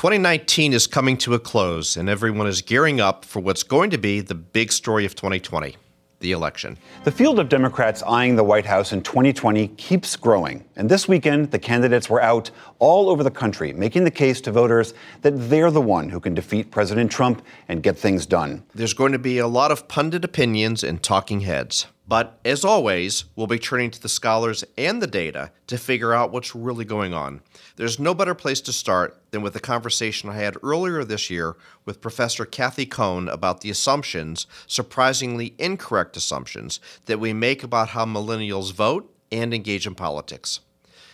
[0.00, 3.98] 2019 is coming to a close, and everyone is gearing up for what's going to
[3.98, 5.76] be the big story of 2020
[6.20, 6.78] the election.
[7.04, 10.64] The field of Democrats eyeing the White House in 2020 keeps growing.
[10.76, 14.52] And this weekend, the candidates were out all over the country making the case to
[14.52, 18.62] voters that they're the one who can defeat President Trump and get things done.
[18.74, 21.86] There's going to be a lot of pundit opinions and talking heads.
[22.10, 26.32] But as always, we'll be turning to the scholars and the data to figure out
[26.32, 27.40] what's really going on.
[27.76, 31.54] There's no better place to start than with the conversation I had earlier this year
[31.84, 38.06] with Professor Cathy Cohen about the assumptions, surprisingly incorrect assumptions, that we make about how
[38.06, 40.58] millennials vote and engage in politics.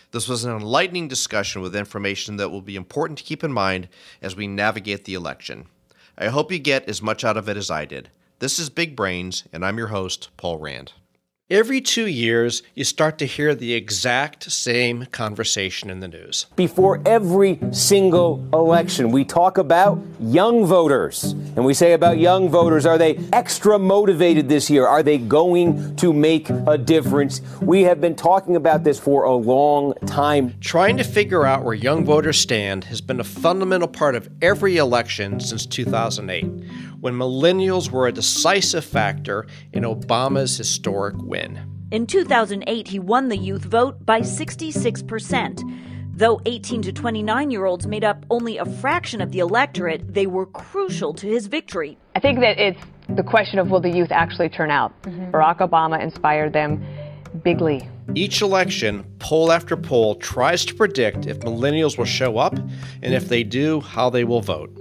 [0.09, 3.87] This was an enlightening discussion with information that will be important to keep in mind
[4.19, 5.67] as we navigate the election.
[6.17, 8.09] I hope you get as much out of it as I did.
[8.39, 10.93] This is Big Brains, and I'm your host, Paul Rand.
[11.49, 16.45] Every two years, you start to hear the exact same conversation in the news.
[16.57, 21.23] Before every single election, we talk about young voters.
[21.55, 24.85] And we say about young voters, are they extra motivated this year?
[24.85, 27.39] Are they going to make a difference?
[27.61, 30.53] We have been talking about this for a long time.
[30.59, 34.75] Trying to figure out where young voters stand has been a fundamental part of every
[34.75, 36.43] election since 2008
[36.99, 41.36] when millennials were a decisive factor in Obama's historic win.
[41.91, 45.63] In 2008, he won the youth vote by 66%.
[46.13, 50.25] Though 18 to 29 year olds made up only a fraction of the electorate, they
[50.25, 51.97] were crucial to his victory.
[52.15, 54.99] I think that it's the question of will the youth actually turn out?
[55.03, 55.31] Mm-hmm.
[55.31, 56.83] Barack Obama inspired them
[57.43, 57.87] bigly.
[58.15, 63.27] Each election, poll after poll, tries to predict if millennials will show up, and if
[63.29, 64.75] they do, how they will vote.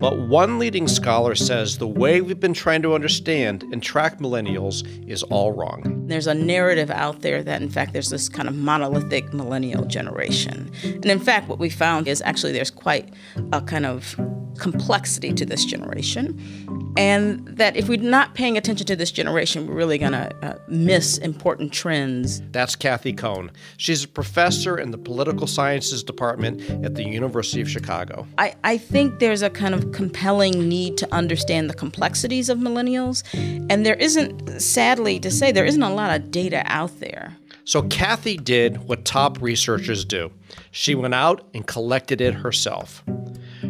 [0.00, 4.82] But one leading scholar says the way we've been trying to understand and track millennials
[5.06, 6.06] is all wrong.
[6.06, 10.72] There's a narrative out there that, in fact, there's this kind of monolithic millennial generation.
[10.82, 13.12] And in fact, what we found is actually there's quite
[13.52, 14.18] a kind of
[14.58, 16.79] complexity to this generation.
[16.96, 20.58] And that if we're not paying attention to this generation, we're really going to uh,
[20.68, 22.42] miss important trends.
[22.50, 23.50] That's Cathy Cohen.
[23.76, 28.26] She's a professor in the political sciences department at the University of Chicago.
[28.38, 33.22] I, I think there's a kind of compelling need to understand the complexities of millennials.
[33.70, 37.36] And there isn't, sadly to say, there isn't a lot of data out there.
[37.64, 40.32] So Cathy did what top researchers do.
[40.72, 43.04] She went out and collected it herself.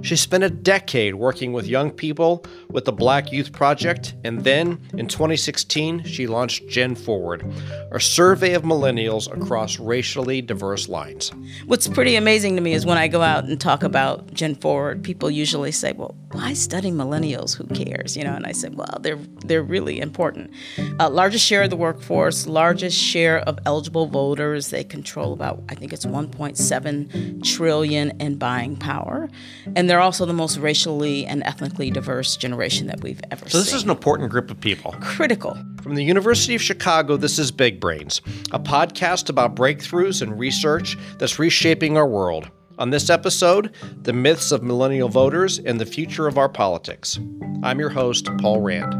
[0.02, 4.80] She spent a decade working with young people with the Black Youth Project, and then
[4.94, 7.44] in 2016, she launched Gen Forward,
[7.92, 11.32] a survey of millennials across racially diverse lines.
[11.66, 15.02] What's pretty amazing to me is when I go out and talk about Gen Forward,
[15.02, 17.56] people usually say, "Well, why study millennials?
[17.56, 20.50] Who cares?" You know, and I said, "Well, they're they're really important.
[20.98, 24.70] Uh, largest share of the workforce, largest share of eligible voters.
[24.70, 29.28] They control about, I think it's 1.7 trillion in buying power,
[29.74, 33.50] and they're also the most racially and ethnically diverse generation that we've ever seen.
[33.50, 33.76] So, this seen.
[33.78, 34.94] is an important group of people.
[35.00, 35.58] Critical.
[35.82, 38.20] From the University of Chicago, this is Big Brains,
[38.52, 42.48] a podcast about breakthroughs and research that's reshaping our world.
[42.78, 47.18] On this episode, the myths of millennial voters and the future of our politics.
[47.64, 48.94] I'm your host, Paul Rand.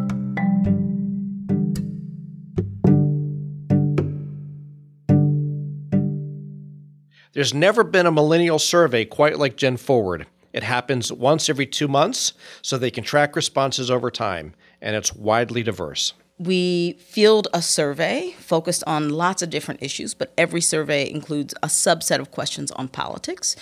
[7.33, 10.27] There's never been a millennial survey quite like Gen Forward.
[10.53, 15.15] It happens once every two months, so they can track responses over time, and it's
[15.15, 16.13] widely diverse.
[16.39, 21.67] We field a survey focused on lots of different issues, but every survey includes a
[21.67, 23.57] subset of questions on politics.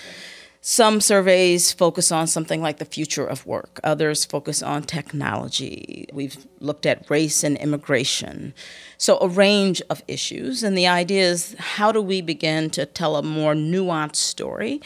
[0.60, 6.06] Some surveys focus on something like the future of work, others focus on technology.
[6.12, 8.54] We've looked at race and immigration.
[8.97, 10.65] So, a range of issues.
[10.65, 14.81] And the idea is how do we begin to tell a more nuanced story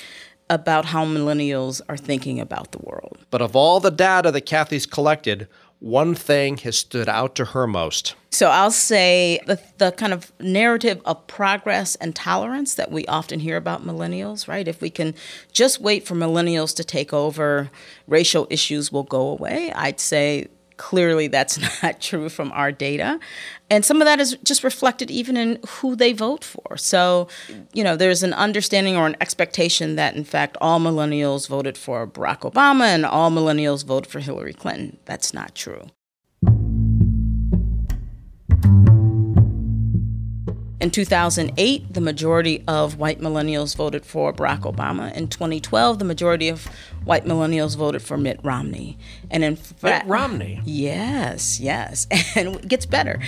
[0.53, 3.17] about how millennials are thinking about the world.
[3.31, 5.49] But of all the data that Cathy's collected,
[5.79, 8.15] one thing has stood out to her most.
[8.31, 13.41] So I'll say the, the kind of narrative of progress and tolerance that we often
[13.41, 14.69] hear about millennials, right?
[14.69, 15.15] If we can
[15.53, 17.71] just wait for millennials to take over,
[18.07, 19.73] racial issues will go away.
[19.73, 20.49] I'd say
[20.83, 23.21] clearly that's not true from our data.
[23.71, 26.77] And some of that is just reflected even in who they vote for.
[26.77, 27.29] So,
[27.73, 32.07] you know, there's an understanding or an expectation that, in fact, all millennials voted for
[32.09, 34.99] Barack Obama and all millennials voted for Hillary Clinton.
[35.05, 35.87] That's not true.
[40.83, 45.15] In 2008, the majority of white millennials voted for Barack Obama.
[45.15, 46.67] In 2012, the majority of
[47.05, 48.99] white millennials voted for Mitt Romney.
[49.31, 50.61] And in fact, Mitt Romney.
[50.65, 53.21] Yes, yes, and it gets better.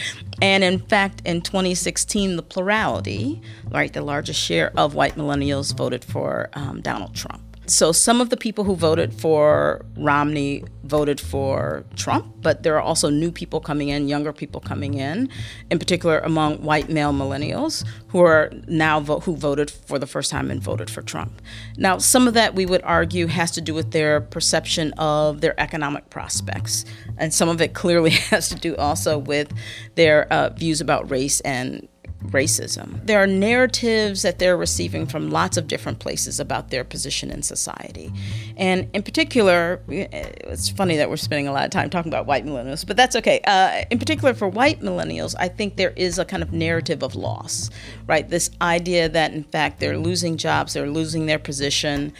[0.42, 3.40] And in fact, in 2016, the plurality,
[3.70, 7.43] right, the largest share of white millennials voted for um, Donald Trump.
[7.66, 12.82] So some of the people who voted for Romney voted for Trump, but there are
[12.82, 15.30] also new people coming in, younger people coming in,
[15.70, 20.30] in particular among white male millennials who are now vo- who voted for the first
[20.30, 21.40] time and voted for Trump.
[21.78, 25.58] Now, some of that we would argue has to do with their perception of their
[25.58, 26.84] economic prospects,
[27.16, 29.50] and some of it clearly has to do also with
[29.94, 31.88] their uh, views about race and
[32.30, 33.04] racism.
[33.06, 37.42] There are narratives that they're receiving from lots of different places about their position in
[37.42, 38.12] society.
[38.56, 42.44] And in particular, it's funny that we're spending a lot of time talking about white
[42.44, 43.40] millennials, but that's okay.
[43.46, 47.14] Uh, in particular, for white millennials, I think there is a kind of narrative of
[47.14, 47.70] loss,
[48.06, 48.28] right?
[48.28, 52.12] This idea that, in fact, they're losing jobs, they're losing their position.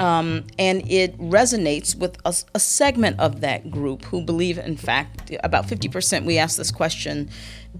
[0.00, 5.32] Um, and it resonates with a, a, segment of that group who believe, in fact,
[5.42, 6.24] about 50%.
[6.24, 7.28] We asked this question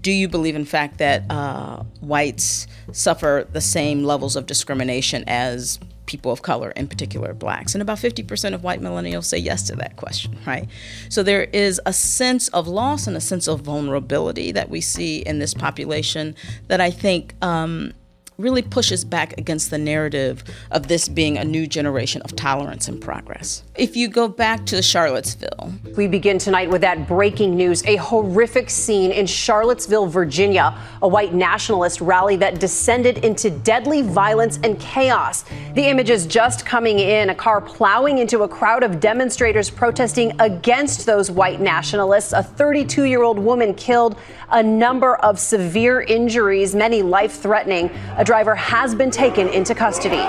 [0.01, 5.79] Do you believe, in fact, that uh, whites suffer the same levels of discrimination as
[6.07, 7.73] people of color, in particular blacks?
[7.73, 10.67] And about 50% of white millennials say yes to that question, right?
[11.09, 15.19] So there is a sense of loss and a sense of vulnerability that we see
[15.19, 16.35] in this population
[16.67, 17.35] that I think.
[17.41, 17.93] Um,
[18.39, 23.01] really pushes back against the narrative of this being a new generation of tolerance and
[23.01, 23.63] progress.
[23.75, 28.69] If you go back to Charlottesville, we begin tonight with that breaking news a horrific
[28.69, 35.43] scene in Charlottesville, Virginia, a white nationalist rally that descended into deadly violence and chaos.
[35.73, 41.05] The images just coming in a car plowing into a crowd of demonstrators protesting against
[41.05, 42.31] those white nationalists.
[42.31, 44.17] A 32 year old woman killed,
[44.51, 47.91] a number of severe injuries, many life threatening.
[48.17, 50.23] A driver has been taken into custody.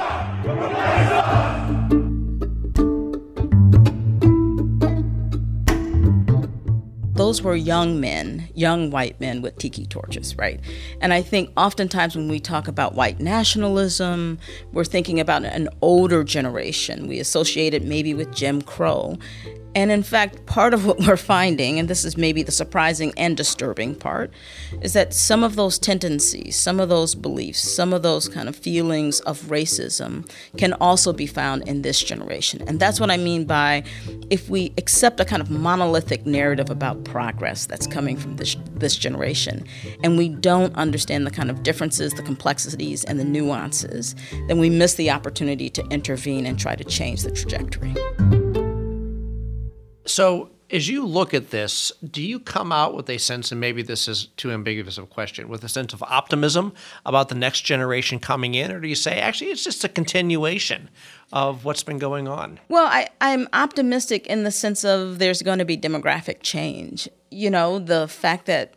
[7.30, 10.58] those were young men, young white men with tiki torches, right?
[11.02, 14.38] And I think oftentimes when we talk about white nationalism,
[14.72, 17.06] we're thinking about an older generation.
[17.06, 19.18] We associate it maybe with Jim Crow.
[19.74, 23.36] And in fact, part of what we're finding, and this is maybe the surprising and
[23.36, 24.32] disturbing part,
[24.82, 28.56] is that some of those tendencies, some of those beliefs, some of those kind of
[28.56, 32.62] feelings of racism can also be found in this generation.
[32.66, 33.84] And that's what I mean by
[34.28, 38.96] if we accept a kind of monolithic narrative about progress that's coming from this, this
[38.96, 39.64] generation,
[40.02, 44.16] and we don't understand the kind of differences, the complexities, and the nuances,
[44.48, 47.94] then we miss the opportunity to intervene and try to change the trajectory.
[50.10, 53.82] So, as you look at this, do you come out with a sense, and maybe
[53.82, 56.72] this is too ambiguous of a question, with a sense of optimism
[57.04, 60.88] about the next generation coming in, or do you say actually it's just a continuation
[61.32, 62.60] of what's been going on?
[62.68, 67.08] Well, I, I'm optimistic in the sense of there's going to be demographic change.
[67.30, 68.74] You know, the fact that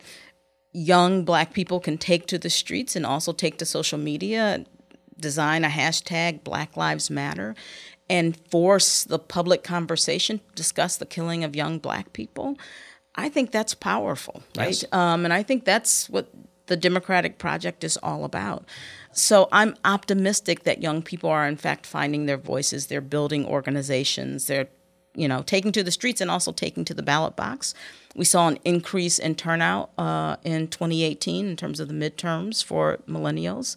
[0.72, 4.64] young black people can take to the streets and also take to social media,
[5.18, 7.54] design a hashtag Black Lives Matter,
[8.08, 12.56] and force the public conversation discuss the killing of young black people
[13.14, 14.84] i think that's powerful right?
[14.92, 16.28] Um, and i think that's what
[16.66, 18.64] the democratic project is all about.
[19.12, 24.46] So i'm optimistic that young people are in fact finding their voices they're building organizations
[24.46, 24.68] they're
[25.14, 27.74] you know taking to the streets and also taking to the ballot box.
[28.16, 32.98] We saw an increase in turnout uh, in 2018 in terms of the midterms for
[33.08, 33.76] millennials.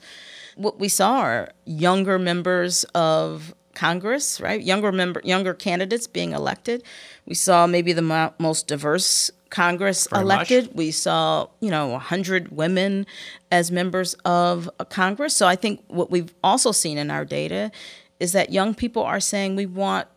[0.55, 4.59] What we saw are younger members of Congress, right?
[4.59, 6.81] Younger member, younger candidates being elected.
[7.27, 10.65] We saw maybe the mo- most diverse Congress Very elected.
[10.65, 10.75] Much.
[10.75, 13.05] We saw, you know, 100 women
[13.51, 15.35] as members of Congress.
[15.35, 17.71] So I think what we've also seen in our data
[18.19, 20.07] is that young people are saying we want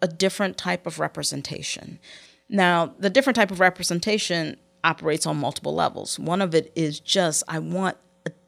[0.00, 1.98] a different type of representation.
[2.48, 6.18] Now, the different type of representation operates on multiple levels.
[6.18, 7.98] One of it is just I want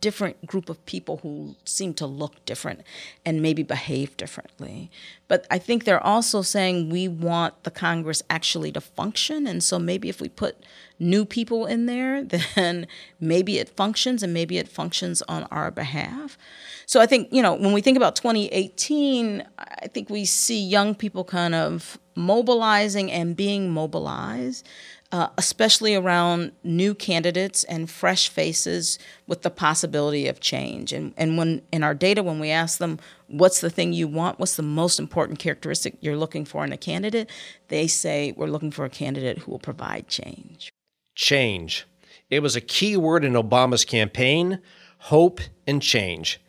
[0.03, 2.83] different group of people who seem to look different
[3.25, 4.91] and maybe behave differently.
[5.29, 9.47] But I think they're also saying we want the Congress actually to function.
[9.47, 10.57] And so maybe if we put
[10.99, 12.25] new people in there,
[12.57, 12.89] then
[13.21, 16.37] maybe it functions and maybe it functions on our behalf.
[16.85, 20.97] So I think, you know, when we think about 2018, I think we see young
[20.97, 24.69] people kind of mobilizing and being mobilized
[25.12, 30.92] uh, especially around new candidates and fresh faces with the possibility of change.
[30.92, 34.38] And, and when in our data, when we ask them, what's the thing you want?
[34.38, 37.31] What's the most important characteristic you're looking for in a candidate?
[37.69, 40.73] They say, we're looking for a candidate who will provide change.
[41.14, 41.87] Change.
[42.31, 44.61] It was a key word in Obama's campaign
[45.02, 46.40] hope and change.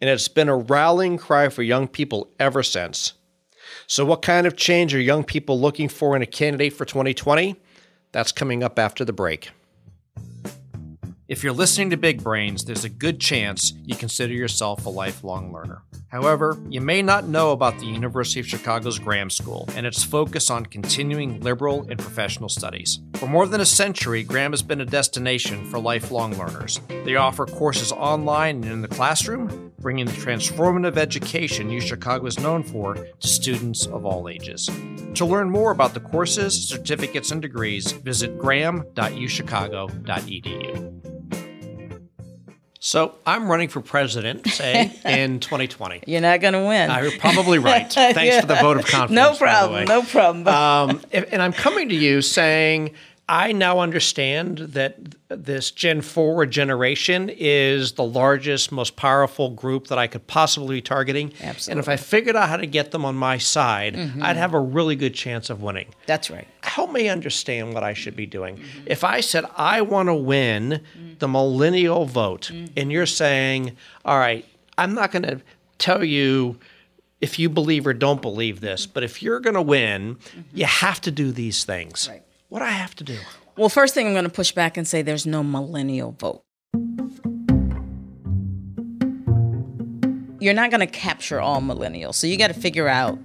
[0.00, 3.14] And it's been a rallying cry for young people ever since.
[3.86, 7.56] So, what kind of change are young people looking for in a candidate for 2020?
[8.12, 9.50] That's coming up after the break.
[11.28, 15.50] If you're listening to Big Brains, there's a good chance you consider yourself a lifelong
[15.50, 15.82] learner.
[16.08, 20.50] However, you may not know about the University of Chicago's Graham School and its focus
[20.50, 23.00] on continuing liberal and professional studies.
[23.14, 26.80] For more than a century, Graham has been a destination for lifelong learners.
[27.06, 32.38] They offer courses online and in the classroom, bringing the transformative education U Chicago is
[32.38, 34.70] known for to students of all ages.
[35.14, 40.98] To learn more about the courses, certificates, and degrees, visit graham.uchicago.edu.
[42.84, 46.02] So I'm running for president, say, in 2020.
[46.06, 46.90] You're not going to win.
[46.90, 47.88] Uh, you're probably right.
[47.92, 49.14] Thanks for the vote of confidence.
[49.14, 49.84] No problem.
[49.84, 50.48] No problem.
[50.48, 52.90] Um, and I'm coming to you saying
[53.28, 54.96] I now understand that
[55.36, 60.82] this Gen Forward generation is the largest, most powerful group that I could possibly be
[60.82, 61.32] targeting.
[61.40, 61.72] Absolutely.
[61.72, 64.22] And if I figured out how to get them on my side, mm-hmm.
[64.22, 65.94] I'd have a really good chance of winning.
[66.06, 66.46] That's right.
[66.62, 68.56] Help me understand what I should be doing.
[68.56, 68.84] Mm-hmm.
[68.86, 71.14] If I said, I want to win mm-hmm.
[71.18, 72.72] the millennial vote, mm-hmm.
[72.76, 74.44] and you're saying, all right,
[74.78, 75.40] I'm not going to
[75.78, 76.58] tell you
[77.20, 80.40] if you believe or don't believe this, but if you're going to win, mm-hmm.
[80.52, 82.08] you have to do these things.
[82.08, 82.22] Right
[82.52, 83.16] what do I have to do?
[83.56, 86.42] Well, first thing I'm going to push back and say there's no millennial vote.
[90.40, 92.14] You're not going to capture all millennials.
[92.14, 93.18] So you got to figure out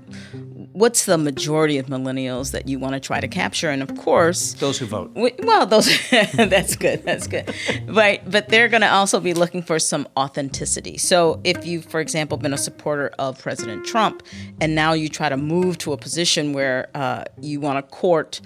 [0.78, 4.54] what's the majority of millennials that you want to try to capture and of course
[4.54, 7.52] those who vote we, well those that's good that's good
[7.88, 12.00] right but they're going to also be looking for some authenticity so if you've for
[12.00, 14.22] example been a supporter of president trump
[14.62, 18.40] and now you try to move to a position where uh, you want to court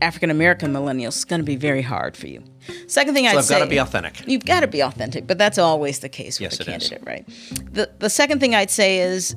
[0.00, 2.42] african american millennials it's going to be very hard for you
[2.86, 4.26] Second thing so I'd I've say, got to be authentic.
[4.26, 7.06] You've got to be authentic, but that's always the case with yes, a candidate, is.
[7.06, 7.26] right?
[7.74, 9.36] The the second thing I'd say is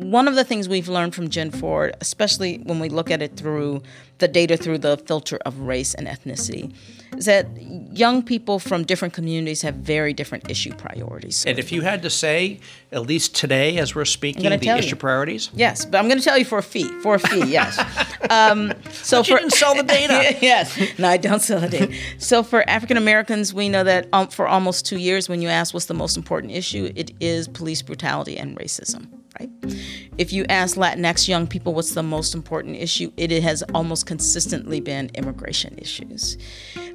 [0.00, 3.36] one of the things we've learned from Gen Forward, especially when we look at it
[3.36, 3.82] through
[4.18, 6.72] the data through the filter of race and ethnicity,
[7.16, 7.46] is that
[7.92, 11.44] young people from different communities have very different issue priorities.
[11.46, 12.60] And if you had to say,
[12.92, 14.96] at least today as we're speaking, the issue you.
[14.96, 15.50] priorities?
[15.54, 16.88] Yes, but I'm going to tell you for a fee.
[17.02, 17.78] For a fee, yes.
[18.30, 20.36] um, so for, you didn't sell the data.
[20.42, 21.94] yes, no, I don't sell the data.
[22.18, 25.74] So for African Americans, we know that um, for almost two years, when you ask
[25.74, 29.50] what's the most important issue, it is police brutality and racism right?
[30.18, 34.80] If you ask Latinx young people what's the most important issue, it has almost consistently
[34.80, 36.36] been immigration issues.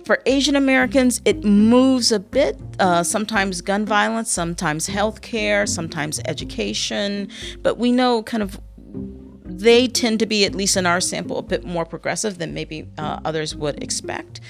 [0.05, 2.59] For Asian Americans, it moves a bit.
[2.79, 7.29] Uh, sometimes gun violence, sometimes health care, sometimes education.
[7.63, 8.59] But we know kind of
[9.59, 12.87] they tend to be, at least in our sample, a bit more progressive than maybe
[12.97, 14.41] uh, others would expect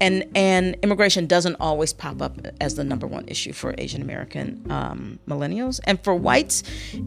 [0.00, 4.64] and and immigration doesn't always pop up as the number one issue for Asian American
[4.70, 6.62] um, millennials, and for whites,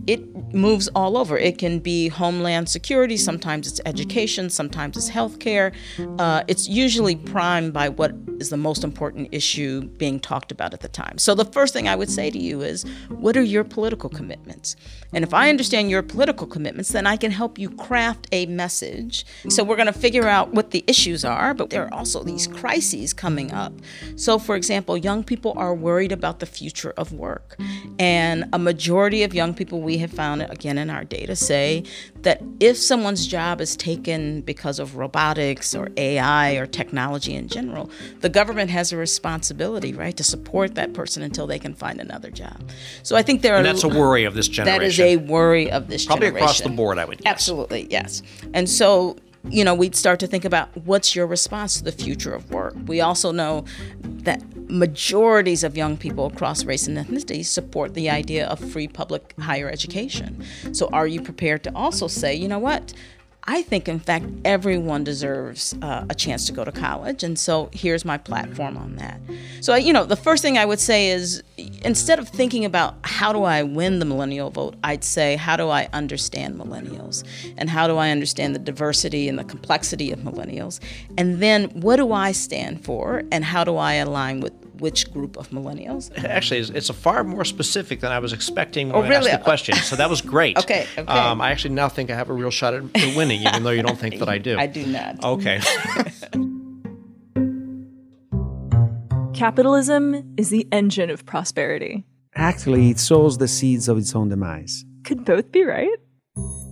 [0.07, 1.37] it moves all over.
[1.37, 5.73] It can be homeland security, sometimes it's education, sometimes it's healthcare.
[6.19, 10.81] Uh, it's usually primed by what is the most important issue being talked about at
[10.81, 11.17] the time.
[11.17, 14.75] So the first thing I would say to you is, what are your political commitments?
[15.13, 19.25] And if I understand your political commitments, then I can help you craft a message.
[19.49, 22.47] So we're going to figure out what the issues are, but there are also these
[22.47, 23.73] crises coming up.
[24.15, 27.57] So, for example, young people are worried about the future of work.
[27.99, 31.83] And a majority of young people we have found, again in our data, say
[32.23, 37.89] that if someone's job is taken because of robotics or AI or technology in general,
[38.19, 42.29] the government has a responsibility, right, to support that person until they can find another
[42.29, 42.61] job.
[43.03, 43.71] So I think there and are.
[43.71, 44.79] that's a worry of this generation.
[44.79, 46.43] That is a worry of this Probably generation.
[46.43, 47.31] across the board, I would guess.
[47.31, 48.21] Absolutely, yes.
[48.53, 49.17] And so
[49.49, 52.75] you know, we'd start to think about what's your response to the future of work.
[52.85, 53.65] We also know
[54.01, 59.33] that majorities of young people across race and ethnicity support the idea of free public
[59.39, 60.43] higher education.
[60.73, 62.93] So, are you prepared to also say, you know what?
[63.45, 67.23] I think, in fact, everyone deserves uh, a chance to go to college.
[67.23, 69.19] And so here's my platform on that.
[69.61, 71.41] So, you know, the first thing I would say is
[71.83, 75.69] instead of thinking about how do I win the millennial vote, I'd say, how do
[75.69, 77.23] I understand millennials?
[77.57, 80.79] And how do I understand the diversity and the complexity of millennials?
[81.17, 83.23] And then what do I stand for?
[83.31, 86.11] And how do I align with which group of millennials?
[86.25, 89.37] Actually, it's, a far more specific than I was expecting when oh, I asked the
[89.37, 89.75] question.
[89.75, 90.57] So that was great.
[90.63, 90.87] okay.
[90.97, 91.07] okay.
[91.07, 92.83] Um, I actually now think I have a real shot at
[93.15, 94.57] winning, even though you don't think that I do.
[94.59, 95.23] I do not.
[95.23, 95.61] Okay.
[99.35, 102.03] Capitalism is the engine of prosperity.
[102.35, 104.83] Actually, it sows the seeds of its own demise.
[105.03, 105.89] Could both be right?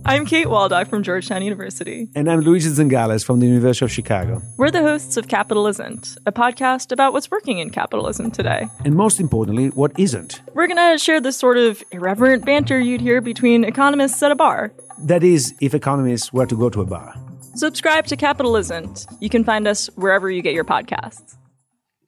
[0.04, 2.08] I'm Kate Waldock from Georgetown University.
[2.14, 4.42] And I'm Luigi Zingales from the University of Chicago.
[4.56, 8.68] We're the hosts of Capital Isn't, a podcast about what's working in capitalism today.
[8.84, 10.40] And most importantly, what isn't.
[10.54, 14.36] We're going to share the sort of irreverent banter you'd hear between economists at a
[14.36, 14.72] bar.
[14.98, 17.14] That is, if economists were to go to a bar.
[17.54, 19.06] Subscribe to Capital Isn't.
[19.20, 21.36] You can find us wherever you get your podcasts.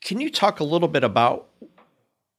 [0.00, 1.48] Can you talk a little bit about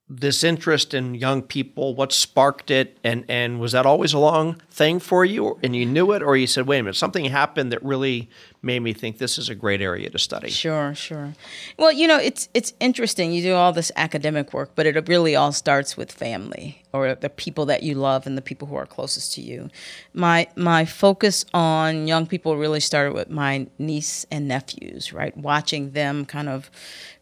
[0.10, 1.95] this interest in young people?
[1.95, 5.85] What sparked it, and and was that always a long thing for you, and you
[5.85, 8.27] knew it, or you said, "Wait a minute, something happened that really
[8.63, 10.49] made me think this is a great area to study"?
[10.49, 11.33] Sure, sure.
[11.77, 13.31] Well, you know, it's it's interesting.
[13.33, 17.29] You do all this academic work, but it really all starts with family or the
[17.29, 19.69] people that you love and the people who are closest to you.
[20.13, 25.37] My my focus on young people really started with my niece and nephews, right?
[25.37, 26.71] Watching them kind of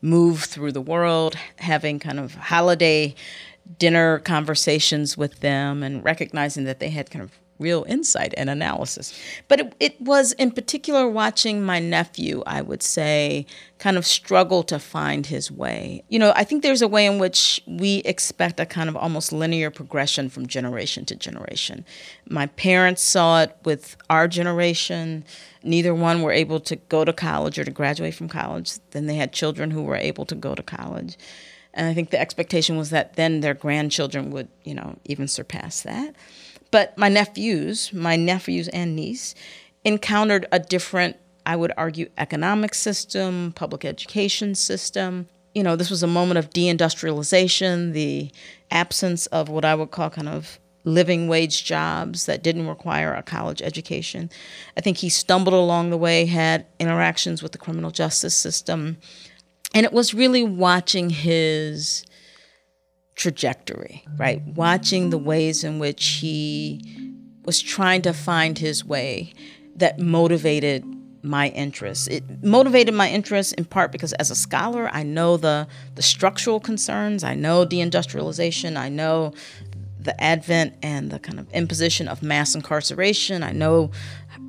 [0.02, 3.14] move through the world, having kind of holiday
[3.78, 7.32] dinner conversations with them and recognizing that they had kind of
[7.62, 9.18] real insight and analysis.
[9.48, 13.46] But it, it, was in particular watching my nephew, I would say,
[13.78, 16.04] kind of struggle to find his way.
[16.10, 19.32] You know, I think there's a way in which we expect a kind of almost
[19.32, 21.86] linear progression from generation to generation.
[22.28, 25.24] My parents saw it with our generation.
[25.64, 28.74] Neither one were able to go to college or to graduate from college.
[28.92, 31.18] Then they had children who were able to go to college.
[31.74, 35.82] And I think the expectation was that then their grandchildren would, you know, even surpass
[35.82, 36.16] that.
[36.72, 39.36] But my nephews, my nephews and niece,
[39.84, 45.28] encountered a different, I would argue, economic system, public education system.
[45.54, 48.32] You know, this was a moment of deindustrialization, the
[48.72, 53.22] absence of what I would call kind of living wage jobs that didn't require a
[53.22, 54.30] college education.
[54.78, 58.98] I think he stumbled along the way, had interactions with the criminal justice system.
[59.74, 62.04] And it was really watching his
[63.22, 64.42] trajectory, right?
[64.48, 66.82] Watching the ways in which he
[67.46, 69.34] was trying to find his way
[69.76, 70.84] that motivated
[71.22, 72.08] my interest.
[72.08, 76.60] It motivated my interest in part because as a scholar, I know the the structural
[76.60, 79.34] concerns, I know deindustrialization, I know
[80.00, 83.44] the advent and the kind of imposition of mass incarceration.
[83.44, 83.92] I know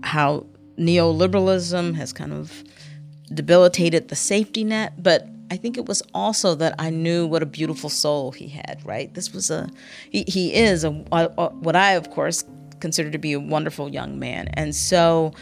[0.03, 0.47] how
[0.79, 2.65] neoliberalism has kind of
[3.35, 7.47] debilitated the safety net, but I think it was also that I knew what a
[7.47, 9.13] beautiful soul he had, right?
[9.13, 9.69] This was a,
[10.11, 12.43] he, he is a, a, a, what I, of course,
[12.81, 14.49] consider to be a wonderful young man.
[14.55, 15.35] And so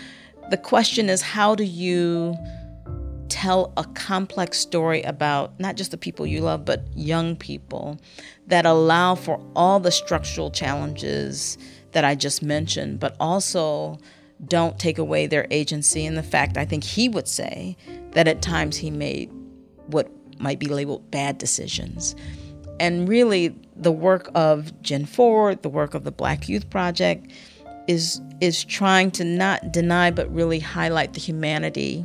[0.50, 2.36] the question is how do you
[3.28, 7.96] tell a complex story about not just the people you love, but young people
[8.48, 11.56] that allow for all the structural challenges
[11.92, 13.96] that I just mentioned, but also
[14.48, 17.76] don't take away their agency and the fact I think he would say
[18.10, 19.30] that at times he made
[19.92, 22.14] what might be labeled bad decisions.
[22.78, 27.30] And really, the work of Gen Forward, the work of the Black Youth Project,
[27.86, 32.04] is is trying to not deny but really highlight the humanity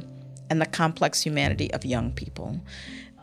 [0.49, 2.59] and the complex humanity of young people,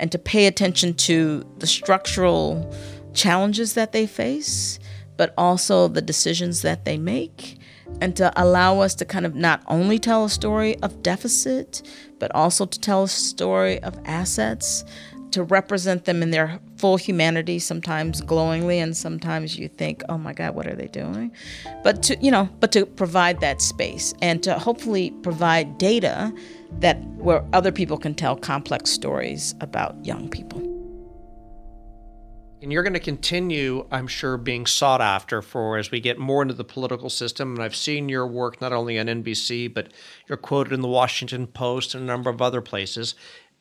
[0.01, 2.75] and to pay attention to the structural
[3.13, 4.79] challenges that they face,
[5.19, 7.59] but also the decisions that they make
[8.01, 11.83] and to allow us to kind of not only tell a story of deficit,
[12.23, 14.85] but also to tell a story of assets,
[15.33, 20.33] to represent them in their full humanity, sometimes glowingly, and sometimes you think, oh my
[20.33, 21.33] God, what are they doing?
[21.83, 26.33] But to, you know, but to provide that space and to hopefully provide data
[26.79, 30.61] that where other people can tell complex stories about young people.
[32.63, 36.43] And you're going to continue, I'm sure, being sought after for as we get more
[36.43, 37.55] into the political system.
[37.55, 39.89] And I've seen your work not only on NBC, but
[40.29, 43.17] you're quoted in the Washington Post and a number of other places.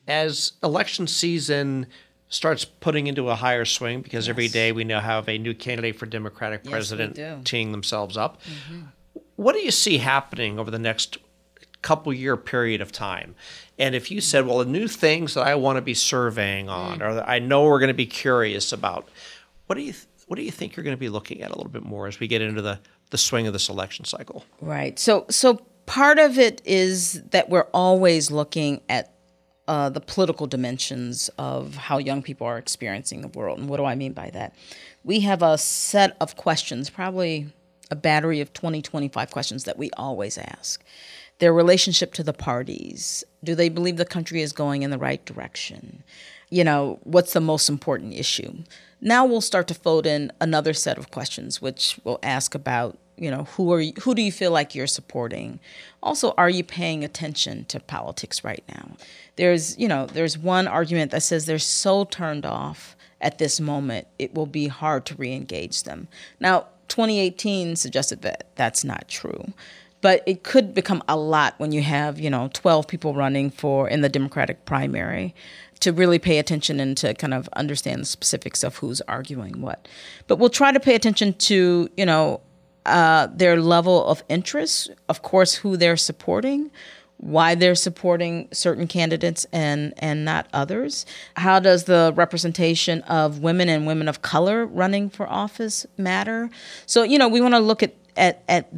[0.06, 1.88] As election season
[2.28, 4.30] starts putting into a higher swing, because yes.
[4.30, 8.40] every day we now have a new candidate for Democratic president teeing themselves up.
[8.42, 8.82] Mm-hmm.
[9.34, 11.18] What do you see happening over the next
[11.82, 13.34] couple year period of time?
[13.78, 17.00] And if you said, well, the new things that I want to be surveying on,
[17.00, 17.02] mm.
[17.02, 19.08] or I know we're going to be curious about,
[19.66, 21.54] what do you th- what do you think you're going to be looking at a
[21.54, 24.44] little bit more as we get into the the swing of this election cycle?
[24.60, 24.98] Right.
[24.98, 29.12] So so part of it is that we're always looking at
[29.68, 33.58] uh, the political dimensions of how young people are experiencing the world.
[33.58, 34.54] And what do I mean by that?
[35.04, 37.52] We have a set of questions, probably
[37.90, 40.82] a battery of 20, 25 questions that we always ask
[41.42, 43.24] their relationship to the parties.
[43.42, 46.04] Do they believe the country is going in the right direction?
[46.50, 48.58] You know, what's the most important issue?
[49.00, 53.28] Now we'll start to fold in another set of questions, which we'll ask about, you
[53.28, 55.58] know, who are you, who do you feel like you're supporting?
[56.00, 58.92] Also, are you paying attention to politics right now?
[59.34, 64.06] There's, you know, there's one argument that says they're so turned off at this moment,
[64.16, 66.06] it will be hard to re-engage them.
[66.38, 69.52] Now, 2018 suggested that that's not true
[70.02, 73.88] but it could become a lot when you have you know 12 people running for
[73.88, 75.34] in the democratic primary
[75.80, 79.88] to really pay attention and to kind of understand the specifics of who's arguing what
[80.26, 82.40] but we'll try to pay attention to you know
[82.84, 86.70] uh, their level of interest of course who they're supporting
[87.22, 91.06] why they're supporting certain candidates and and not others?
[91.36, 96.50] How does the representation of women and women of color running for office matter?
[96.84, 98.68] So, you know, we want to look at at at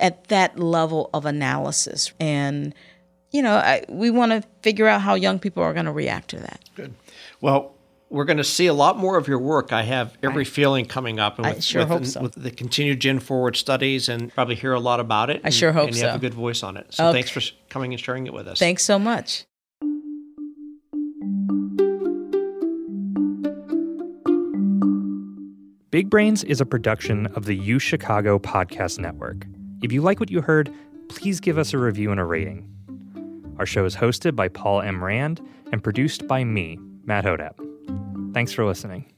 [0.00, 2.74] at that level of analysis and
[3.30, 6.28] you know, I, we want to figure out how young people are going to react
[6.30, 6.60] to that.
[6.74, 6.94] Good.
[7.42, 7.74] Well,
[8.10, 9.70] we're going to see a lot more of your work.
[9.70, 12.22] I have every feeling coming up, and I with, sure with, hope so.
[12.22, 15.42] with the continued Gen Forward studies, and probably hear a lot about it.
[15.44, 15.88] I and- sure hope so.
[15.88, 16.86] and you have a good voice on it.
[16.94, 17.18] So Okay.
[17.22, 18.58] thanks for coming and sharing it with us.
[18.58, 19.44] Thanks so much.
[25.90, 29.46] Big Brains is a production of the U Chicago Podcast Network.
[29.82, 30.72] If you like what you heard,
[31.08, 32.68] please give us a review and a rating.
[33.58, 35.02] Our show is hosted by Paul M.
[35.02, 35.40] Rand
[35.72, 37.54] and produced by me, Matt Hodapp.
[38.34, 39.12] Thanks for listening.